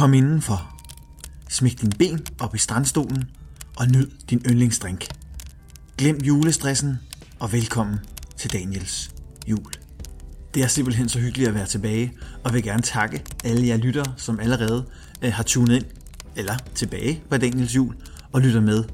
[0.00, 0.76] Kom indenfor.
[1.48, 3.24] Smæk din ben op i strandstolen
[3.76, 5.06] og nyd din yndlingsdrink.
[5.98, 6.98] Glem julestressen
[7.38, 7.98] og velkommen
[8.36, 9.10] til Daniels
[9.46, 9.72] jul.
[10.54, 12.12] Det er simpelthen så hyggeligt at være tilbage,
[12.44, 14.84] og vil gerne takke alle jer lyttere, som allerede
[15.22, 15.84] øh, har tunet ind,
[16.36, 17.94] eller tilbage på Daniels jul,
[18.32, 18.84] og lytter med.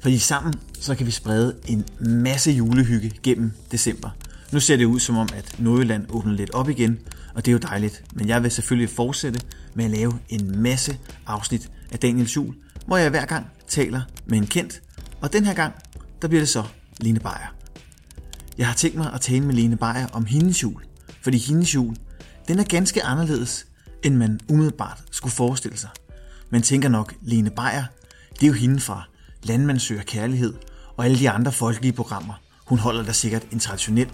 [0.00, 4.10] For i sammen, så kan vi sprede en masse julehygge gennem december.
[4.52, 6.98] Nu ser det ud som om, at Nordjylland åbner lidt op igen,
[7.34, 8.04] og det er jo dejligt.
[8.12, 9.40] Men jeg vil selvfølgelig fortsætte
[9.74, 12.54] med at lave en masse afsnit af Daniels jul,
[12.86, 14.82] hvor jeg hver gang taler med en kendt,
[15.20, 15.74] og den her gang,
[16.22, 16.64] der bliver det så
[17.00, 17.54] Line Beyer.
[18.58, 20.84] Jeg har tænkt mig at tale med Line Beyer om hendes jul,
[21.22, 21.96] fordi hendes jul,
[22.48, 23.66] den er ganske anderledes,
[24.02, 25.90] end man umiddelbart skulle forestille sig.
[26.50, 27.84] Man tænker nok, Line Beyer,
[28.34, 29.02] det er jo hende fra
[29.42, 30.54] Landmand søger kærlighed
[30.96, 32.34] og alle de andre folkelige programmer.
[32.66, 34.08] Hun holder da sikkert en traditionel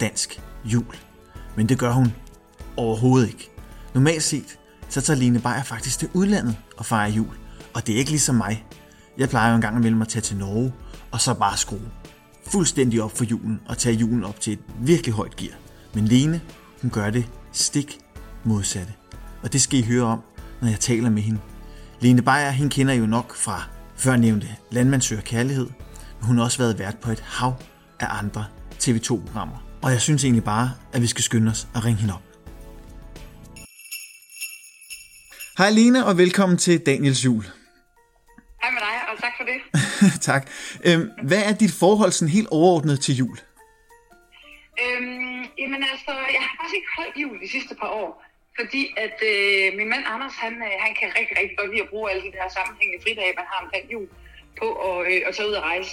[0.00, 0.96] dansk jul.
[1.56, 2.12] Men det gør hun
[2.76, 3.50] overhovedet ikke.
[3.94, 4.58] Normalt set,
[4.94, 7.36] så tager Line Beyer faktisk til udlandet og fejrer jul.
[7.74, 8.66] Og det er ikke ligesom mig.
[9.18, 10.72] Jeg plejer jo engang imellem at tage til Norge,
[11.10, 11.90] og så bare skrue
[12.46, 15.54] fuldstændig op for julen og tage julen op til et virkelig højt gear.
[15.94, 16.40] Men Lene,
[16.82, 17.98] hun gør det stik
[18.44, 18.92] modsatte.
[19.42, 20.20] Og det skal I høre om,
[20.60, 21.40] når jeg taler med hende.
[22.00, 23.62] Lene Beyer, hende kender I jo nok fra
[23.96, 25.66] førnævnte Landmand søger kærlighed,
[26.20, 27.54] men hun har også været vært på et hav
[28.00, 28.44] af andre
[28.78, 29.56] TV2-programmer.
[29.82, 32.33] Og jeg synes egentlig bare, at vi skal skynde os at ringe hende op.
[35.60, 37.44] Hej Lene, og velkommen til Daniels jul.
[38.62, 39.58] Hej med dig, og tak for det.
[40.30, 40.42] tak.
[40.86, 43.38] Øhm, hvad er dit forhold sådan helt overordnet til jul?
[44.84, 48.10] Øhm, jamen altså, jeg har faktisk ikke holdt jul de sidste par år,
[48.58, 51.90] fordi at øh, min mand Anders, han, øh, han kan rigtig, rigtig godt lide at
[51.92, 54.06] bruge alle de der sammenhængende fridage, man har omkring jul,
[54.60, 55.92] på at, øh, at tage ud og rejse.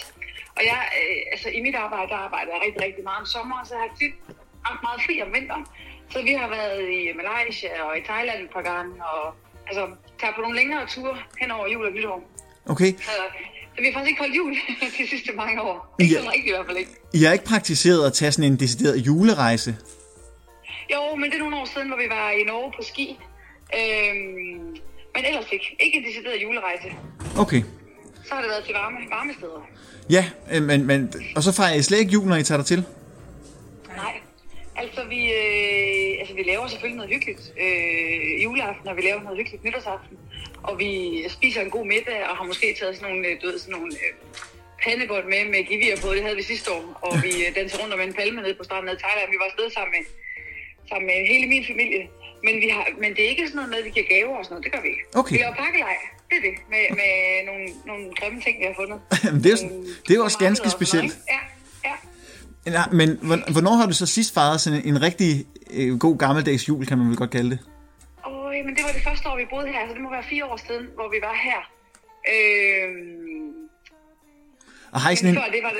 [0.57, 3.65] Og jeg, øh, altså i mit arbejde, der arbejder jeg rigtig, rigtig meget om sommeren,
[3.67, 4.15] så jeg har tit
[4.67, 5.65] haft meget fri om vinteren.
[6.13, 9.23] Så vi har været i Malaysia og i Thailand et par gange, og
[9.71, 9.85] altså
[10.19, 12.19] tager på nogle længere ture hen over jul og nytår.
[12.73, 12.91] Okay.
[12.97, 13.11] Så,
[13.75, 14.51] så vi har faktisk ikke holdt jul
[14.99, 15.95] de sidste mange år.
[15.99, 16.19] Ikke Ja.
[16.19, 16.91] sådan rigtigt i hvert fald ikke.
[17.13, 19.71] I har ikke praktiseret at tage sådan en decideret julerejse?
[20.93, 23.07] Jo, men det er nogle år siden, hvor vi var i Norge på ski.
[23.79, 24.63] Øhm,
[25.15, 25.75] men ellers ikke.
[25.79, 26.87] Ikke en decideret julerejse.
[27.37, 27.61] Okay.
[28.25, 29.61] Så har det været til varme, varme steder.
[30.09, 32.65] Ja, øh, men, men, og så fejrer I slet ikke jul, når I tager dig
[32.65, 32.83] til?
[33.95, 34.13] Nej.
[34.81, 39.37] Altså, vi, øh, altså, vi laver selvfølgelig noget hyggeligt øh, juleaften, og vi laver noget
[39.37, 40.15] hyggeligt nytårsaften.
[40.63, 40.91] Og vi
[41.37, 43.91] spiser en god middag, og har måske taget sådan nogle, øh, du ved, sådan nogle
[44.03, 44.11] øh,
[44.83, 46.07] pandebånd med, med givir på.
[46.15, 46.83] Det havde vi sidste år.
[47.05, 49.27] Og vi øh, danser rundt om en palme nede på stranden i Thailand.
[49.33, 50.03] Vi var afsted sammen med,
[50.89, 52.03] sammen med hele min familie.
[52.45, 54.43] Men, vi har, men det er ikke sådan noget med, at vi giver gaver og
[54.45, 54.63] sådan noget.
[54.65, 55.03] Det gør vi ikke.
[55.21, 55.33] Okay.
[55.35, 55.97] Vi laver pakkelej.
[56.29, 56.55] Det er det.
[56.73, 57.11] Med, med
[57.49, 58.97] nogle, nogle grimme ting, vi har fundet.
[59.43, 61.13] Det er Nogle det er jo også ganske sådan noget, specielt.
[61.33, 61.41] Ja, ja.
[62.65, 66.69] Nej, men hvor- hvornår har du så sidst fejret sådan en rigtig øh, god gammeldags
[66.69, 67.59] jul, kan man vel godt kalde det?
[68.27, 70.45] Åh, men det var det første år, vi boede her, så det må være fire
[70.45, 71.61] år siden, hvor vi var her.
[72.33, 73.51] Øhm,
[74.91, 75.77] Og har I sådan en, før det var det...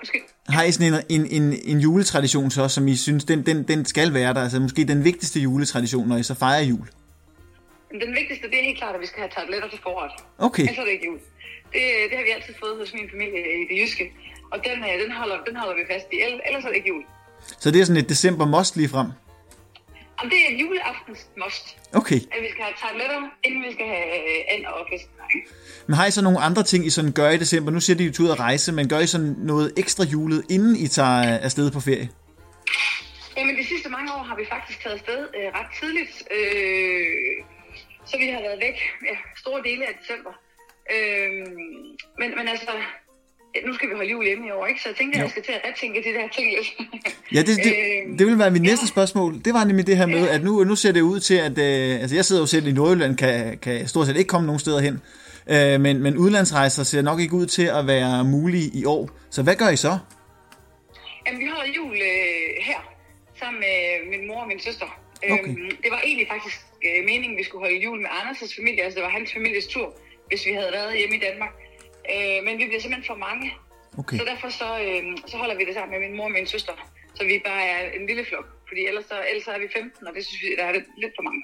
[0.00, 0.20] Undskyld.
[0.48, 3.84] har I sådan en, en, en, en juletradition så, som I synes, den, den, den
[3.84, 4.42] skal være der?
[4.42, 6.86] Altså måske den vigtigste juletradition, når I så fejrer jul?
[8.04, 10.12] Den vigtigste, det er helt klart, at vi skal have tarteletter til forret.
[10.38, 10.62] Okay.
[10.62, 11.18] Ellers er det ikke jul.
[11.72, 14.04] Det, det har vi altid fået hos min familie i det jyske.
[14.52, 16.16] Og den, øh, den, holder, den holder vi fast i.
[16.26, 17.04] Ell- Ellers er det ikke jul.
[17.62, 19.08] Så det er sådan et december must lige frem?
[20.20, 21.64] Og det er juleaftens must.
[21.94, 22.20] Okay.
[22.34, 25.04] At vi skal have tarteletter, inden vi skal have øh, and og fisk.
[25.86, 27.70] Men har I så nogle andre ting, I sådan gør i december?
[27.72, 30.76] Nu siger de jo ud at rejse, men gør I sådan noget ekstra julet, inden
[30.76, 32.08] I tager afsted på ferie?
[33.36, 36.14] Jamen, de sidste mange år har vi faktisk taget afsted øh, ret tidligt.
[36.36, 37.44] Øh,
[38.10, 38.78] så vi har været væk
[39.10, 40.32] ja, store dele af december.
[40.94, 41.30] Øh,
[42.20, 42.70] men, men altså,
[43.66, 44.80] nu skal vi holde jul hjemme i år, ikke?
[44.82, 46.68] Så jeg tænkte, at jeg skal til at retænke de der ting lidt.
[47.34, 48.88] Ja, det, det, Øh, det vil være mit næste ja.
[48.94, 49.30] spørgsmål.
[49.44, 50.34] Det var nemlig det her med, Ja.
[50.34, 51.58] at nu, nu ser det ud til, at...
[51.58, 54.58] Øh, altså, jeg sidder jo selv i Nordjylland, kan, kan stort set ikke komme nogen
[54.58, 55.02] steder hen.
[55.50, 59.10] Øh, men, men udlandsrejser ser nok ikke ud til at være mulige i år.
[59.30, 59.98] Så hvad gør I så?
[61.26, 62.80] Jamen, vi holder jul øh, her,
[63.38, 63.76] sammen med
[64.18, 65.00] min mor og min søster.
[65.30, 65.48] Okay.
[65.48, 68.96] Øhm, det var egentlig faktisk øh, meningen, vi skulle holde jul med Anders' familie, altså
[68.98, 69.88] det var hans families tur,
[70.28, 71.52] hvis vi havde været hjemme i Danmark.
[72.12, 73.46] Øh, men vi bliver simpelthen for mange,
[74.02, 74.16] Okay.
[74.18, 76.74] så derfor så, øh, så holder vi det sammen med min mor og min søster,
[77.16, 78.46] så vi bare er en lille flok.
[78.68, 80.88] Fordi ellers, så, ellers så er vi 15, og det synes vi, der er lidt,
[81.02, 81.42] lidt for mange.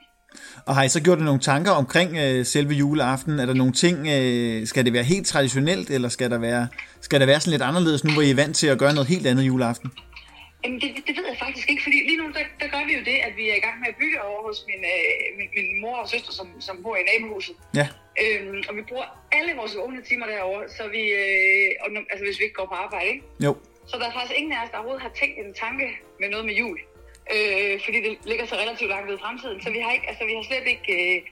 [0.66, 3.38] Og har I så gjort nogle tanker omkring øh, selve juleaften?
[3.38, 6.68] Er der nogle ting, øh, skal det være helt traditionelt, eller skal der være,
[7.00, 9.08] skal der være sådan lidt anderledes nu, hvor I er vant til at gøre noget
[9.08, 9.90] helt andet juleaften?
[10.64, 13.02] Jamen, det, det ved jeg faktisk ikke, fordi lige nu, der, der gør vi jo
[13.10, 15.80] det, at vi er i gang med at bygge over hos min, øh, min, min
[15.80, 17.56] mor og søster, som, som bor i nabohuset.
[17.74, 17.88] Ja,
[18.22, 22.38] Øhm, og vi bruger alle vores vågne timer derovre, så vi, øh, og, altså hvis
[22.38, 23.24] vi ikke går på arbejde, ikke?
[23.44, 23.56] jo.
[23.86, 25.86] Så der er faktisk ingen af os, der overhovedet har tænkt en tanke
[26.20, 26.78] med noget med jul.
[27.34, 29.62] Øh, fordi det ligger så relativt langt ud i fremtiden.
[29.62, 31.22] Så vi har, ikke, altså, vi har slet ikke øh,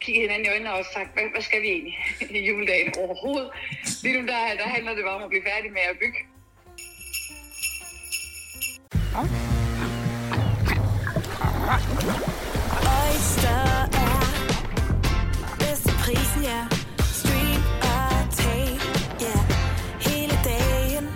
[0.00, 1.96] kigget hinanden i øjnene og sagt, hvad, hvad skal vi egentlig
[2.30, 3.50] i juledagen overhovedet?
[4.02, 6.20] Lige nu der, der handler det bare om at blive færdig med at bygge.
[12.98, 13.60] Oyster
[13.92, 14.20] er
[15.58, 16.60] bedst til prisen, ja.
[17.12, 18.80] Stream og tag,
[19.20, 19.36] ja.
[20.00, 21.08] Hele dagen.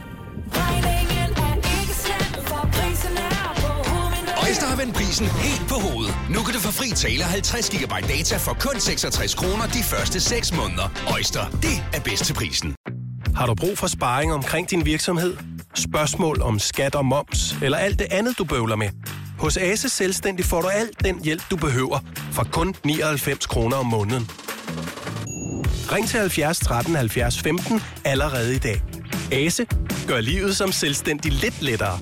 [0.53, 4.35] Regningen er ikke slem, for prisen er på hovedet.
[4.47, 6.15] Øjster har vendt prisen helt på hovedet.
[6.31, 10.21] Nu kan du få fri tale 50 GB data for kun 66 kroner de første
[10.21, 10.89] 6 måneder.
[11.15, 12.75] Øjster, det er bedst til prisen.
[13.37, 15.52] Har du brug for sparring omkring din virksomhed?
[15.75, 18.89] Spørgsmål om skat og moms, eller alt det andet, du bøvler med?
[19.39, 21.99] Hos Ase Selvstændig får du alt den hjælp, du behøver,
[22.33, 24.31] for kun 99 kroner om måneden.
[25.93, 28.83] Ring til 70 13 70 15 allerede i dag.
[29.33, 29.67] Ase
[30.09, 31.99] gør livet som selvstændig lidt lettere.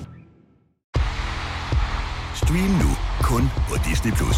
[2.35, 2.89] Stream nu
[3.21, 4.11] kun på Disney+.
[4.11, 4.37] Plus.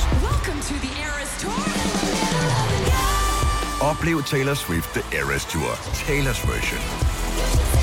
[3.82, 5.72] Oplev Taylor Swift The Eras Tour,
[6.08, 7.83] Taylor's version.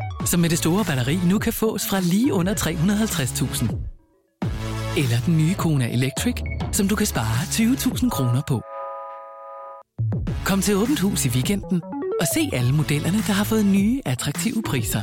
[0.25, 3.91] som med det store batteri nu kan fås fra lige under 350.000.
[5.01, 6.35] Eller den nye Kona Electric,
[6.71, 8.61] som du kan spare 20.000 kroner på.
[10.45, 11.81] Kom til Åbent Hus i weekenden
[12.21, 15.01] og se alle modellerne, der har fået nye, attraktive priser.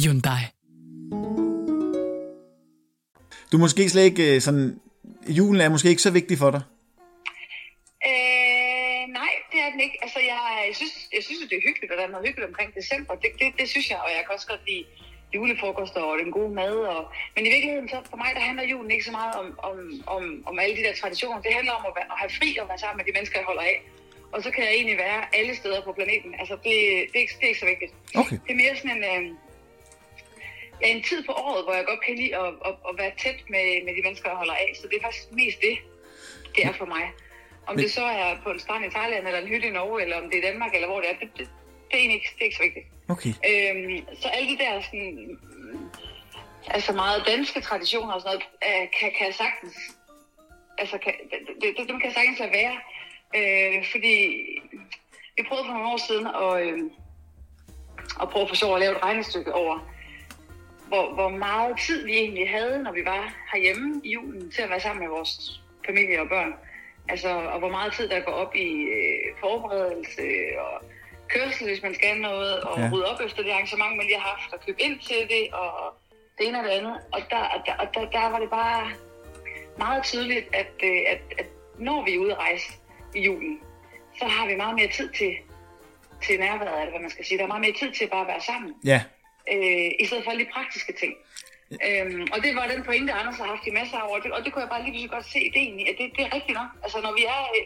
[0.00, 0.42] Hyundai.
[3.52, 4.80] Du er måske slet ikke øh, sådan...
[5.28, 6.62] Julen er måske ikke så vigtig for dig.
[8.10, 9.98] Øh, nej, det er den ikke.
[10.02, 10.35] Altså, jeg,
[10.68, 13.14] jeg synes, jeg synes det er hyggeligt, og der er noget hyggeligt omkring december.
[13.22, 14.84] Det, det, det synes jeg, og jeg kan også godt lide
[15.34, 16.76] julefrokoster og den gode mad.
[16.94, 17.02] Og,
[17.34, 19.76] men i virkeligheden, så for mig, der handler julen ikke så meget om, om,
[20.06, 21.40] om, om alle de der traditioner.
[21.42, 23.46] Det handler om at, være, at have fri og være sammen med de mennesker, jeg
[23.46, 23.76] holder af.
[24.32, 26.34] Og så kan jeg egentlig være alle steder på planeten.
[26.40, 26.74] Altså, det,
[27.10, 27.92] det, er, ikke, det er ikke så vigtigt.
[28.14, 28.36] Okay.
[28.44, 29.04] Det er mere sådan en...
[29.04, 29.34] Øh,
[30.82, 33.40] ja, en tid på året, hvor jeg godt kan lide at, at, at være tæt
[33.54, 34.70] med, med de mennesker, jeg holder af.
[34.80, 35.76] Så det er faktisk mest det,
[36.54, 37.04] det er for mig.
[37.66, 40.02] Om Men- det så er på en strand i Thailand, eller en hytte i Norge,
[40.02, 41.48] eller om det er Danmark, eller hvor det er, det, det,
[41.88, 42.86] det er egentlig ikke, det er ikke så vigtigt.
[43.08, 43.28] Okay.
[43.28, 45.38] Øhm, så alle de der sådan,
[46.66, 49.76] altså meget danske traditioner og sådan noget, øh, kan, kan sagtens,
[50.78, 51.12] altså kan,
[51.60, 52.76] det, det, dem kan sagtens lade være.
[53.36, 54.16] Øh, fordi
[55.36, 56.90] vi prøvede for nogle år siden at, øh,
[58.22, 59.92] at prøve for sjov at lave et regnestykke over,
[60.88, 64.70] hvor, hvor meget tid vi egentlig havde, når vi var herhjemme i julen, til at
[64.70, 66.54] være sammen med vores familie og børn.
[67.08, 68.68] Altså, og hvor meget tid der går op i
[68.98, 70.22] øh, forberedelse
[70.58, 70.84] og
[71.28, 72.90] kørsel, hvis man skal noget, og Ja.
[72.92, 75.94] rydde op efter det arrangement, man lige har haft, og købe ind til det, og
[76.38, 76.96] det ene og det andet.
[77.12, 78.90] Og der, og der, og der, der var det bare
[79.78, 81.46] meget tydeligt, at, øh, at, at
[81.78, 82.72] når vi er ude at rejse
[83.14, 83.60] i julen,
[84.18, 85.36] så har vi meget mere tid til,
[86.26, 87.38] til nærværet, eller hvad man skal sige.
[87.38, 89.00] Der er meget mere tid til bare at være sammen Ja.
[89.52, 91.14] øh, i stedet for alle de praktiske ting.
[91.70, 94.32] Øhm, og det var den pointe, Anders har haft i masser af år, og det,
[94.32, 96.34] og det kunne jeg bare lige så godt se ideen i, at det, det er
[96.34, 96.70] rigtigt nok.
[96.82, 97.64] Altså når vi er øh,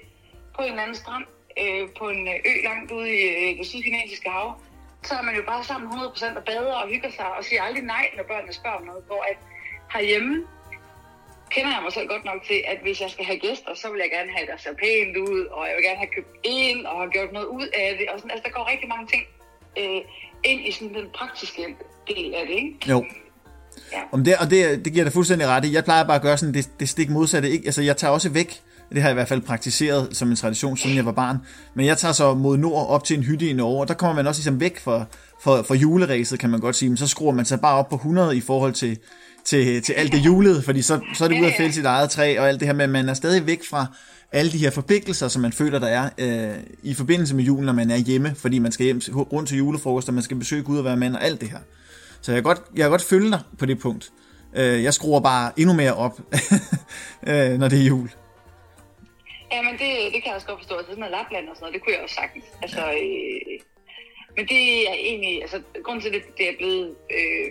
[0.56, 1.24] på en anden strand,
[1.60, 4.60] øh, på en øh, ø langt ude i øh, det sydkinesiske hav,
[5.02, 7.84] så er man jo bare sammen 100% og bader og hygger sig og siger aldrig
[7.84, 9.04] nej, når børnene spørger om noget.
[9.06, 9.38] Hvor at
[9.92, 10.46] herhjemme
[11.50, 14.00] kender jeg mig selv godt nok til, at hvis jeg skal have gæster, så vil
[14.04, 16.86] jeg gerne have, at der ser pænt ud, og jeg vil gerne have købt ind
[16.86, 18.08] og have gjort noget ud af det.
[18.08, 19.24] Og sådan, altså, der går rigtig mange ting
[19.80, 20.00] øh,
[20.44, 21.76] ind i sådan den praktiske
[22.08, 22.76] del af det, ikke?
[22.88, 23.04] Jo.
[23.92, 23.98] Ja.
[24.12, 25.74] Om det, og det, det giver dig fuldstændig ret i.
[25.74, 27.50] Jeg plejer bare at gøre sådan det, det stik modsatte.
[27.50, 27.66] Ikke?
[27.66, 28.60] Altså, jeg tager også væk.
[28.92, 31.38] Det har jeg i hvert fald praktiseret som en tradition, siden jeg var barn.
[31.74, 34.14] Men jeg tager så mod nord op til en hytte i Norge, og der kommer
[34.14, 35.04] man også ligesom væk fra,
[35.42, 36.88] fra, fra juleræset, kan man godt sige.
[36.88, 38.98] Men så skruer man sig bare op på 100 i forhold til,
[39.44, 42.10] til, til alt det julede, fordi så, så er det ude at fælde sit eget
[42.10, 43.86] træ og alt det her, men man er stadig væk fra
[44.32, 47.72] alle de her forpligtelser, som man føler, der er øh, i forbindelse med julen, når
[47.72, 50.78] man er hjemme, fordi man skal hjem rundt til julefrokost, og man skal besøge Gud
[50.78, 51.58] og være mand og alt det her.
[52.22, 54.10] Så jeg kan godt, jeg kan godt følge dig på det punkt.
[54.56, 56.18] Øh, jeg skruer bare endnu mere op,
[57.30, 58.10] øh, når det er jul.
[59.52, 60.74] Ja, men det, det kan jeg også godt forstå.
[60.76, 62.44] Altså sådan noget Lapland og sådan noget, det kunne jeg også sagtens.
[62.62, 63.58] Altså, øh,
[64.36, 66.86] men det er egentlig, altså grunden til, det, det er blevet
[67.16, 67.50] øh,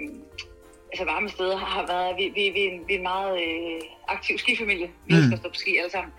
[0.92, 3.82] altså varme steder, har været, vi, vi, vi, er en, vi er en meget øh,
[4.08, 4.88] aktiv skifamilie.
[5.08, 5.18] Vi Mm.
[5.20, 6.14] elsker at stå på ski alle sammen.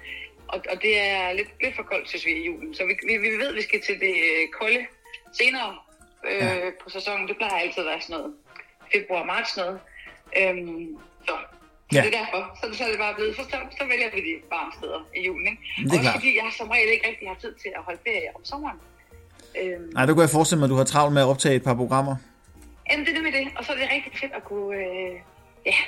[0.53, 2.75] Og, og det er lidt, lidt for koldt, synes vi, i julen.
[2.75, 4.83] Så vi, vi, vi ved, at vi skal til det øh, kolde
[5.41, 5.71] senere
[6.29, 6.71] øh, Ja.
[6.83, 7.29] på sæsonen.
[7.29, 8.35] Det plejer altid at være sådan noget
[8.93, 9.79] februar-marts noget.
[10.41, 10.97] Øhm,
[11.27, 11.33] så
[11.93, 12.03] Så Ja.
[12.05, 12.41] det er derfor.
[12.61, 15.21] Så, så er det bare blevet, så, så, så vælger vi de varme steder i
[15.27, 15.47] julen.
[15.51, 15.63] Ikke?
[15.77, 16.15] Det er Også klart.
[16.15, 18.79] fordi jeg som regel ikke rigtig har tid til at holde ferie om sommeren.
[19.61, 21.65] Øhm, Nej, der kunne jeg forestille mig, at du har travlt med at optage et
[21.69, 22.15] par programmer.
[22.91, 23.45] jamen, det er det med det.
[23.59, 25.15] Og så er det rigtig fedt at kunne, øh,
[25.71, 25.79] ja,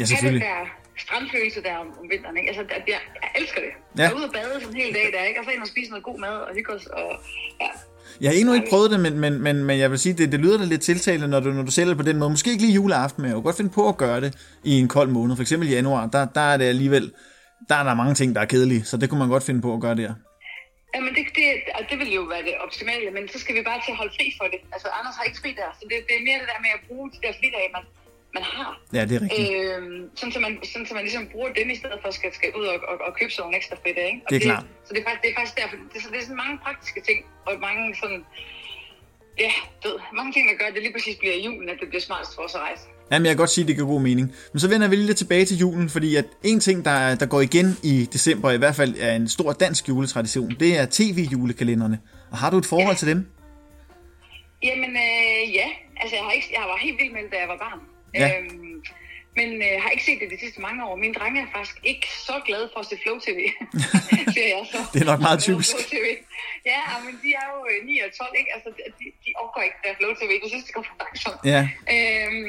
[0.00, 0.46] Ja, selvfølgelig.
[0.46, 0.72] have den der
[1.04, 2.36] strandfølelse der om, om vinteren.
[2.36, 2.48] Ikke?
[2.50, 2.82] Altså, jeg,
[3.22, 3.72] jeg elsker det.
[3.98, 4.02] Ja.
[4.02, 5.40] Jeg er ude og bade sådan en hel dag der, ikke?
[5.40, 6.86] og så ind og spise noget god mad og hygge os.
[6.86, 7.08] Og,
[7.60, 7.70] ja.
[8.20, 10.40] Jeg har endnu ikke prøvet det, men, men, men, men jeg vil sige, det, det
[10.40, 12.30] lyder da lidt tiltalende, når du, når du sælger det på den måde.
[12.30, 14.30] Måske ikke lige juleaften, men jeg kunne godt finde på at gøre det
[14.64, 15.36] i en kold måned.
[15.36, 17.12] For eksempel i januar, der, der er det alligevel,
[17.68, 19.74] der er der mange ting, der er kedelige, så det kunne man godt finde på
[19.74, 20.12] at gøre der.
[20.94, 23.80] Jamen, det, det, altså det vil jo være det optimale, men så skal vi bare
[23.84, 24.60] til at holde fri for det.
[24.74, 26.82] Altså, Anders har ikke fri der, så det, det er mere det der med at
[26.88, 27.84] bruge de der fridage, man,
[28.36, 28.70] man har.
[28.96, 29.50] Ja, det er rigtigt.
[29.50, 32.30] Øhm, sådan, så man, sådan, så man ligesom bruger dem i stedet for at skal,
[32.38, 34.10] skal ud og, og, og købe sådan nogle ekstra fridage.
[34.12, 34.22] Ikke?
[34.24, 34.64] Og Det er klart.
[34.86, 36.56] Så det er faktisk, det er faktisk derfor, det, er, så det er sådan mange
[36.66, 38.20] praktiske ting, og mange sådan,
[39.44, 39.52] ja,
[39.84, 42.32] ved, mange ting, der gør, at det lige præcis bliver julen, at det bliver smartest
[42.36, 42.84] for os at rejse.
[43.10, 44.26] Jamen, jeg kan godt sige, at det giver god mening.
[44.52, 47.26] Men så vender vi lige lidt tilbage til julen, fordi at en ting, der, der
[47.26, 51.98] går igen i december, i hvert fald er en stor dansk juletradition, det er tv-julekalenderne.
[52.30, 53.20] Og har du et forhold til dem?
[54.62, 55.68] Jamen, øh, ja.
[56.00, 57.80] Altså, jeg, har ikke, jeg var helt vild med det, da jeg var barn.
[58.14, 58.28] Ja.
[58.38, 58.82] Øhm,
[59.38, 60.94] men øh, har ikke set det de sidste mange år.
[61.04, 63.38] Mine drenge er faktisk ikke så glade for at se Flow TV,
[64.34, 64.80] siger jeg så.
[64.92, 65.72] Det er nok meget typisk.
[65.74, 66.06] Flow TV.
[66.72, 68.50] Ja, men de er jo øh, 9 og 12, ikke?
[68.56, 68.68] Altså,
[68.98, 70.30] de, de overgår ikke der Flow TV.
[70.42, 71.40] Det synes jeg går for langsomt.
[71.52, 71.62] Ja.
[71.94, 72.48] Øhm,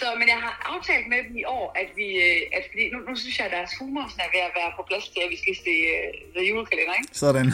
[0.00, 2.98] så, men jeg har aftalt med dem i år, at vi, øh, at fordi nu,
[3.08, 5.38] nu synes jeg, at deres humor er ved at være på plads til, at vi
[5.42, 7.08] skal se uh, The Julekalender, ikke?
[7.24, 7.46] Sådan.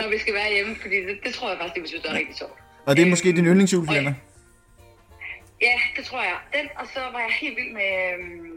[0.00, 2.10] Når vi skal være hjemme, fordi det, det tror jeg faktisk, de vil synes, det
[2.14, 2.56] er rigtig sjovt.
[2.86, 4.14] og det er måske din yndlingsjulekalender?
[4.18, 4.31] Ja,
[5.96, 6.38] det tror jeg.
[6.56, 8.52] Den, og så var jeg helt vild med øhm,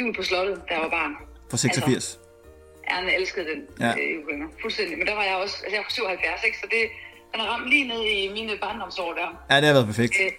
[0.00, 1.12] Jul på Slottet, da jeg var barn.
[1.50, 2.18] Fra 86.
[2.90, 3.86] Jeg elskede den Ja.
[3.86, 3.94] ja.
[4.00, 4.48] øh, julekalender.
[4.62, 4.98] Fuldstændig.
[4.98, 6.58] Men der var jeg også, altså jeg var 77, ikke?
[6.58, 6.82] Så det,
[7.32, 9.28] den har ramt lige ned i mine barndomsår der.
[9.50, 10.14] Ja, det har været perfekt.
[10.24, 10.32] Øh,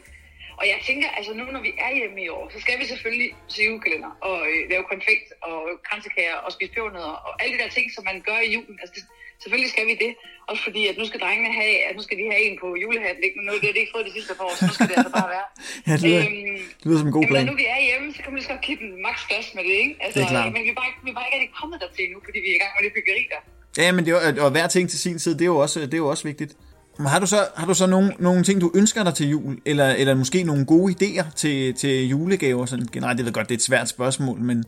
[0.59, 3.29] og jeg tænker, altså nu når vi er hjemme i år, så skal vi selvfølgelig
[3.53, 7.69] se julekalender og øh, lave konfekt og kransekager og spise pebernødder og alle de der
[7.77, 8.77] ting, som man gør i julen.
[8.81, 9.03] Altså det,
[9.41, 10.11] selvfølgelig skal vi det.
[10.51, 13.21] Også fordi, at nu skal drengene have, at nu skal de have en på julehatten.
[13.27, 13.37] Ikke?
[13.47, 15.13] Nu det har de ikke fået de sidste par år, så nu skal det altså
[15.19, 15.47] bare være.
[15.87, 17.43] Ja, det lyder, Øhm, det lyder som en god Jamen, plan.
[17.45, 19.45] når nu vi er hjemme, så kan man lige så godt give den maks gas
[19.55, 19.93] med det, ikke?
[20.03, 20.47] Altså, Det er klart.
[20.55, 22.49] Men vi er bare, ikke- vi er bare ikke rigtig kommet dertil nu, fordi vi
[22.53, 23.41] er i gang med det byggeri der.
[23.83, 25.93] Ja, men det er, og hver ting til sin tid, det er jo også, det
[25.99, 26.51] er jo også vigtigt.
[26.97, 29.53] Men har du så, har du så nogle, nogle ting, du ønsker dig til jul?
[29.65, 32.65] Eller, eller måske nogle gode idéer til, til julegaver?
[32.65, 34.63] Sådan generelt, det ved godt, det er et svært spørgsmål, men,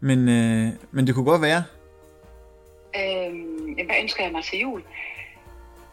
[0.00, 1.62] men, øh, men det kunne godt være.
[2.96, 3.47] Øhm, jamen,
[3.86, 4.82] hvad ønsker jeg mig til jul?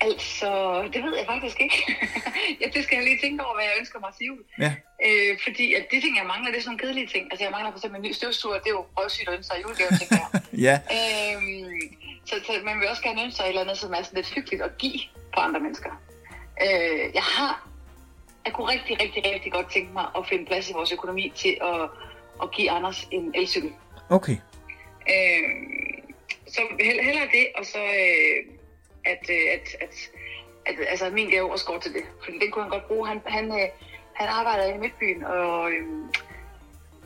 [0.02, 0.50] Altså,
[0.94, 1.98] det ved jeg faktisk ikke.
[2.62, 4.44] ja, det skal jeg lige tænke over, hvad jeg ønsker mig til jul.
[4.60, 4.76] Ja,
[5.06, 7.24] Øh, fordi at de ting, jeg mangler, det er sådan nogle kedelige ting.
[7.32, 9.64] Altså, jeg mangler for eksempel en ny støvsuger, det er jo røvsygt at ønske sig
[9.64, 10.42] julegave, tænker jeg.
[10.68, 11.80] ja, Øhm,
[12.26, 14.30] så, så man vil også gerne ønske sig et eller andet, som er sådan lidt
[14.36, 15.00] hyggeligt at give
[15.34, 15.92] på andre mennesker.
[16.66, 17.68] Øh, jeg har,
[18.46, 21.58] jeg kunne rigtig, rigtig, rigtig godt tænke mig at finde plads i vores økonomi til
[21.62, 21.82] at,
[22.44, 23.72] at give Anders en elcykel.
[24.10, 24.38] okay.
[25.14, 25.50] Øh,
[26.48, 28.56] så hell- hellere det, og så øh,
[29.06, 30.10] at, øh, at, at,
[30.66, 32.04] at, altså, at min gave også går til det.
[32.24, 33.08] Fordi den kunne han godt bruge.
[33.08, 33.68] Han, han, øh,
[34.14, 35.88] han arbejder i Midtbyen, og øh,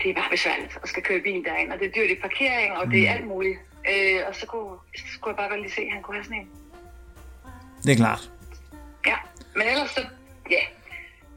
[0.03, 1.71] det er bare besværligt at skal køre bil derind.
[1.71, 3.59] Og det er dyrt i parkering, og det er alt muligt.
[3.91, 6.23] Øh, og så kunne, så skulle jeg bare godt lige se, at han kunne have
[6.23, 6.49] sådan en.
[7.83, 8.31] Det er klart.
[9.07, 9.15] Ja,
[9.55, 10.05] men ellers så,
[10.51, 10.61] ja.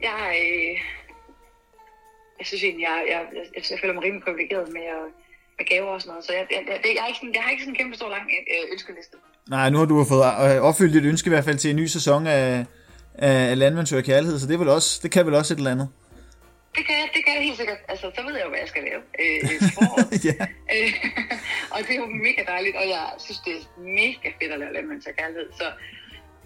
[0.01, 0.81] Jeg, øh,
[2.39, 5.11] jeg synes egentlig, jeg, jeg, jeg, jeg, jeg føler mig rimelig privilegeret med, øh,
[5.57, 6.25] med gaver og sådan noget.
[6.25, 8.09] Så jeg, jeg, jeg, jeg, er ikke sådan, jeg har ikke sådan en kæmpe stor
[8.09, 9.17] lang øh, ønskeliste.
[9.49, 10.23] Nej, nu har du fået
[10.55, 12.65] øh, opfyldt dit ønske i hvert fald til en ny sæson af,
[13.29, 15.89] af Landmandsøger Kærlighed, så det, er vel også, det kan vel også et eller andet.
[16.77, 17.79] Det kan, jeg- det kan jeg helt sikkert.
[17.91, 20.07] Altså, så ved jeg jo, hvad jeg skal lave øh, til foråret.
[20.29, 20.35] ja.
[20.75, 20.89] Øh,
[21.73, 23.61] og det er jo mega dejligt, og jeg synes, det er
[24.01, 25.47] mega fedt at lave landmænds og kærlighed.
[25.61, 25.67] Så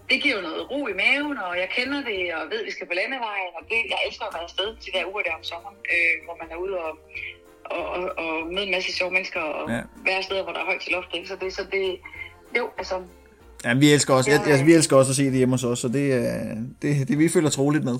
[0.09, 2.73] det giver jo noget ro i maven, og jeg kender det, og ved, at vi
[2.77, 5.33] skal på landevejen, og det, jeg elsker at være afsted til de der uger der
[5.39, 6.91] om sommeren, øh, hvor man er ude og,
[7.71, 9.81] og, og, og møde en masse sjove mennesker, og Ja.
[10.05, 11.15] være steder, hvor der er højt til loftet.
[11.17, 11.27] ikke?
[11.27, 11.95] Så det, så det,
[12.57, 12.95] jo, altså,
[13.65, 15.79] Ja, vi elsker også, Ja, altså, vi elsker også at se det hjemme hos os,
[15.79, 17.95] så det, er- det, det vi føler troligt med.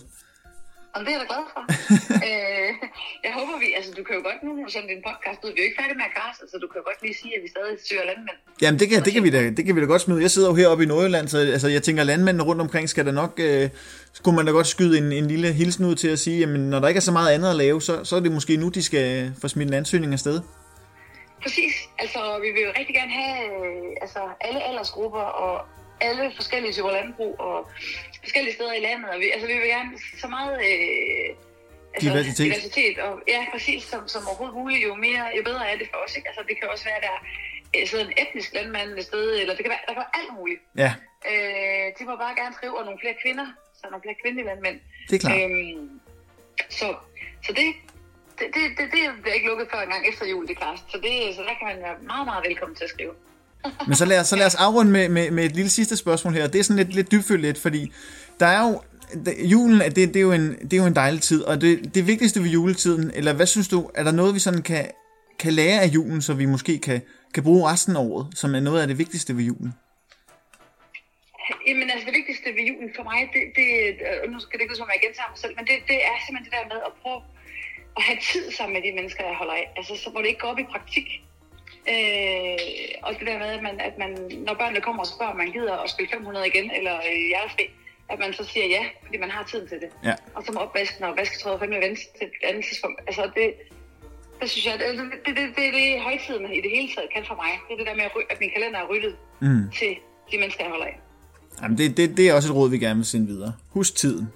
[0.98, 1.62] Og det er jeg da glad for.
[2.28, 2.70] øh,
[3.26, 5.58] jeg håber, vi, altså du kan jo godt nu, nu som din podcast ud, vi
[5.60, 7.42] er jo ikke færdige med at kaste, så du kan jo godt lige sige, at
[7.46, 8.40] vi stadig søger landmænd.
[8.64, 10.20] Jamen, det kan, det, kan vi da, det kan vi da godt smide.
[10.28, 13.16] Jeg sidder jo heroppe i Nordjylland, så altså, jeg tænker, landmændene rundt omkring skal der
[13.22, 13.34] nok...
[13.50, 13.70] Øh,
[14.20, 16.80] skulle man da godt skyde en, en lille hilsen ud til at sige, jamen, når
[16.80, 18.84] der ikke er så meget andet at lave, så, så er det måske nu, de
[18.84, 20.42] skal få smidt en ansøgning afsted.
[21.44, 21.74] Præcis.
[22.00, 25.66] Altså, vi vil jo rigtig gerne have øh, altså, alle aldersgrupper og
[26.02, 27.70] alle forskellige typer landbrug og
[28.24, 29.10] forskellige steder i landet.
[29.10, 31.36] Og vi, altså, vi vil gerne så meget øh,
[31.94, 32.46] altså, Diversitet.
[32.46, 33.00] diversitet.
[33.00, 34.84] Og, ja, præcis, som, som overhovedet muligt.
[34.84, 36.16] Jo mere, jo bedre er det for os.
[36.18, 36.28] Ikke?
[36.28, 37.16] Altså, det kan også være, der
[37.76, 40.34] øh, sidder en etnisk landmand et sted, eller det kan være, der kan være alt
[40.40, 40.62] muligt.
[40.78, 40.94] Ja,
[41.32, 44.80] Øh, de må bare gerne skrive, og nogle flere kvinder, så nogle flere kvindelige landmænd.
[45.10, 45.42] det er klart.
[45.42, 46.00] Øhm,
[46.70, 46.88] så,
[47.46, 47.66] så det,
[48.40, 50.80] det, det, det, det bliver ikke lukket før en gang efter jul, det er klart.
[50.92, 53.14] Så, det, så der kan man være meget, meget velkommen til at skrive.
[53.88, 56.34] Men så lad os, så lad os afrunde med, med, med et lille sidste spørgsmål
[56.34, 56.48] her.
[56.48, 57.92] Det er sådan lidt, lidt dybfølt lidt, fordi
[58.40, 58.82] der er jo,
[59.44, 62.08] julen, det, det, er jo en, det er jo en dejlig tid, og det, det
[62.08, 64.86] vigtigste ved juletiden, eller hvad synes du, er der noget, vi sådan kan,
[65.40, 67.02] kan lære af julen, så vi måske kan,
[67.34, 69.74] kan bruge resten af året, som er noget af det vigtigste ved julen?
[71.68, 73.68] Jamen altså det vigtigste ved julen for mig, det, det
[74.24, 75.98] og nu skal det ikke ud som om jeg gentager mig selv, men det, det
[76.10, 77.22] er simpelthen det der med at prøve
[77.98, 79.66] at have tid sammen med de mennesker, jeg holder af.
[79.80, 81.08] Altså så må det ikke gå op i praktik.
[81.94, 82.58] Øh,
[83.06, 84.12] og det der med, at man, at man,
[84.48, 87.40] når børnene kommer og spørger, om man gider at spille 500 igen, eller øh, jeg
[87.46, 87.66] er fri,
[88.10, 89.90] at man så siger ja, fordi man har tiden til det.
[90.10, 90.16] Ja.
[90.36, 92.98] Og så må opvasken og vasketøjet fandme vente til et andet tidspunkt.
[93.08, 93.48] Altså det,
[94.40, 94.88] det synes jeg, det,
[95.26, 97.52] det, det, det, er det højtiden i det hele taget kan for mig.
[97.66, 99.64] Det er det der med, at min kalender er ryddet mm.
[99.80, 99.92] til
[100.32, 101.00] de mennesker, jeg holder af.
[101.62, 103.54] Jamen, det, det, det er også et råd, vi gerne vil sende videre.
[103.70, 104.28] Husk tiden.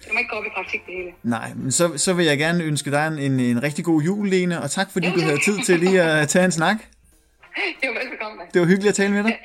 [0.00, 1.10] Ja, det må ikke gå op i praktik det hele.
[1.22, 4.28] Nej, men så, så vil jeg gerne ønske dig en, en, en rigtig god jul,
[4.28, 6.76] Lene, og tak fordi Jo, du havde tid til lige at tage en snak.
[7.80, 8.42] Det var velbekomme.
[8.54, 9.38] Det var hyggeligt at tale med dig.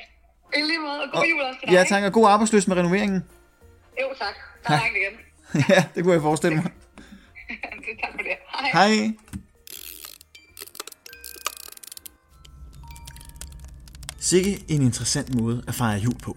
[0.56, 1.74] I lige måde, og god jul også til dig.
[1.74, 3.24] Ja, tak, og god arbejdsløs med renoveringen.
[4.00, 4.34] Jo, tak.
[4.66, 5.64] Der er langt igen.
[5.76, 6.64] ja, det kunne jeg forestille mig.
[8.02, 8.36] tak for det.
[8.72, 8.88] Hej.
[8.88, 9.12] Hej.
[14.20, 16.36] Sikke en interessant måde at fejre jul på.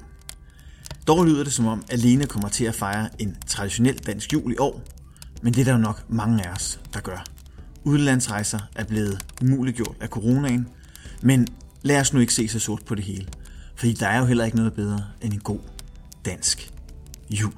[1.08, 4.52] Dog lyder det som om, at Lene kommer til at fejre en traditionel dansk jul
[4.52, 4.84] i år,
[5.42, 7.26] men det er der jo nok mange af os, der gør.
[7.84, 10.68] Udenlandsrejser er blevet umuliggjort af coronaen,
[11.22, 11.48] men
[11.82, 13.28] lad os nu ikke se så sort på det hele,
[13.76, 15.60] fordi der er jo heller ikke noget bedre end en god
[16.26, 16.72] dansk
[17.30, 17.54] jul.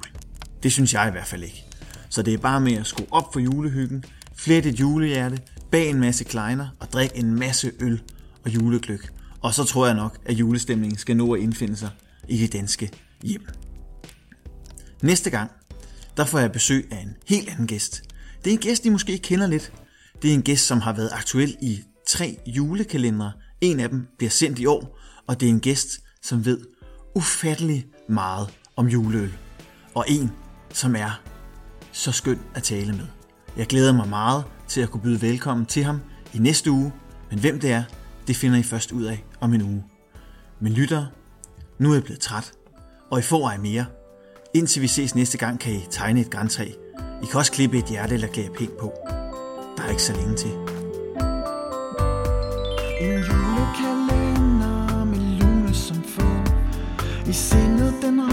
[0.62, 1.64] Det synes jeg i hvert fald ikke.
[2.08, 5.38] Så det er bare med at skrue op for julehyggen, flette et julehjerte,
[5.70, 8.02] bag en masse kleiner og drik en masse øl
[8.44, 9.12] og julegløk.
[9.40, 11.90] Og så tror jeg nok, at julestemningen skal nå at indfinde sig
[12.28, 12.90] i de danske
[13.22, 13.46] hjem.
[15.02, 15.50] Næste gang,
[16.16, 18.02] der får jeg besøg af en helt anden gæst.
[18.44, 19.72] Det er en gæst, I måske kender lidt.
[20.22, 23.32] Det er en gæst, som har været aktuel i tre julekalendere.
[23.60, 25.88] En af dem bliver sendt i år, og det er en gæst,
[26.22, 26.60] som ved
[27.14, 29.32] ufattelig meget om juleøl.
[29.94, 30.30] Og en,
[30.72, 31.22] som er
[31.92, 33.06] så skøn at tale med.
[33.56, 36.00] Jeg glæder mig meget til at kunne byde velkommen til ham
[36.34, 36.92] i næste uge,
[37.30, 37.84] men hvem det er,
[38.26, 39.84] det finder I først ud af om en uge.
[40.60, 41.06] Men lytter,
[41.78, 42.52] nu er jeg blevet træt,
[43.12, 43.86] og I får ej mere.
[44.54, 46.64] Indtil vi ses næste gang, kan I tegne et græntræ.
[47.22, 48.92] I kan også klippe et hjerte eller klæde pænt på.
[49.76, 50.50] Der er ikke så længe til.
[53.00, 56.22] En julekalender med lune som få
[57.30, 58.31] I sindet den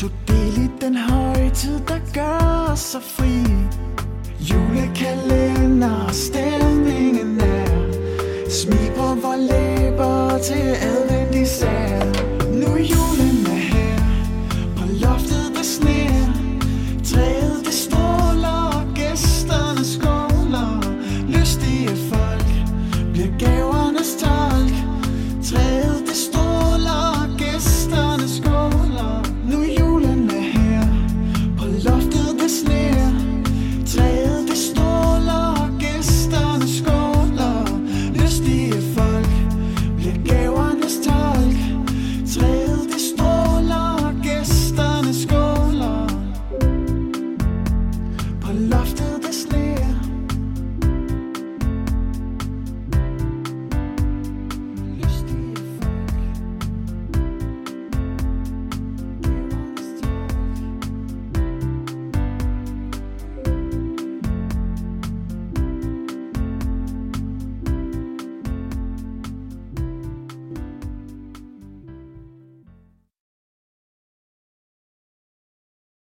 [0.00, 3.32] Tog del i den højtid, der gør os så fri.
[4.40, 7.92] Julekalender, stemningen er.
[8.48, 12.00] Smil på vores læber til advent især.